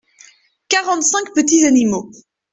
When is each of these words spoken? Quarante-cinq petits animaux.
Quarante-cinq 0.67 1.31
petits 1.35 1.63
animaux. 1.63 2.09